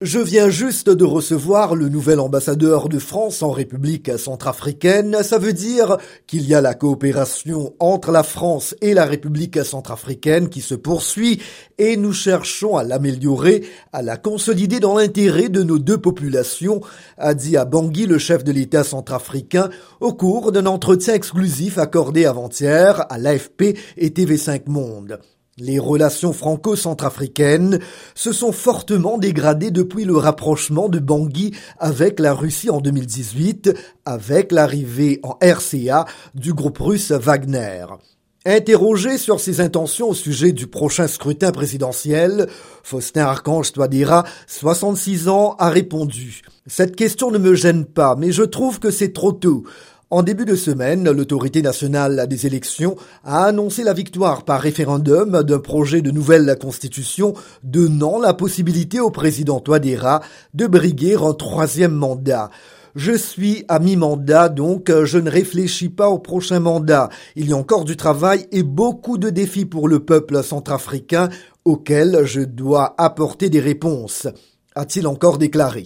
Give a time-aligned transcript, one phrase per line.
[0.00, 5.24] Je viens juste de recevoir le nouvel ambassadeur de France en République centrafricaine.
[5.24, 5.96] Ça veut dire
[6.28, 11.42] qu'il y a la coopération entre la France et la République centrafricaine qui se poursuit
[11.78, 16.80] et nous cherchons à l'améliorer, à la consolider dans l'intérêt de nos deux populations,
[17.16, 19.68] a dit à Bangui le chef de l'État centrafricain
[19.98, 25.18] au cours d'un entretien exclusif accordé avant-hier à l'AFP et TV5 Monde.
[25.60, 27.80] Les relations franco-centrafricaines
[28.14, 34.52] se sont fortement dégradées depuis le rapprochement de Bangui avec la Russie en 2018, avec
[34.52, 37.86] l'arrivée en RCA du groupe russe Wagner.
[38.46, 42.46] Interrogé sur ses intentions au sujet du prochain scrutin présidentiel,
[42.84, 48.44] Faustin Archange Touadéra, 66 ans, a répondu Cette question ne me gêne pas, mais je
[48.44, 49.64] trouve que c'est trop tôt.
[50.10, 55.58] En début de semaine, l'autorité nationale des élections a annoncé la victoire par référendum d'un
[55.58, 60.22] projet de nouvelle constitution donnant la possibilité au président Touadéra
[60.54, 62.48] de briguer un troisième mandat.
[62.94, 67.10] Je suis à mi-mandat, donc je ne réfléchis pas au prochain mandat.
[67.36, 71.28] Il y a encore du travail et beaucoup de défis pour le peuple centrafricain
[71.66, 74.26] auxquels je dois apporter des réponses,
[74.74, 75.84] a-t-il encore déclaré.